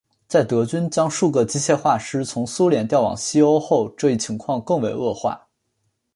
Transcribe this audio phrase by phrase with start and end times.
[0.27, 5.47] 在德军将数个机械化师从苏联调往西欧后这一情况更为恶化。